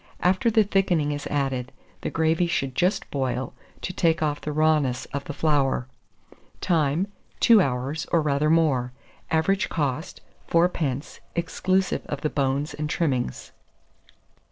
[0.21, 3.53] After the thickening is added, the gravy should just boil,
[3.83, 5.85] to take off the rawness of the flour.
[6.59, 7.05] Time.
[7.39, 8.93] 2 hours, or rather more.
[9.29, 13.51] Average cost, 4d., exclusive of the bones and trimmings.